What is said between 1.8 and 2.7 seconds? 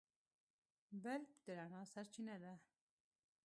سرچینه ده.